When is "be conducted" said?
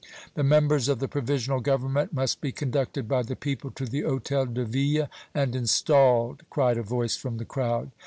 2.41-3.07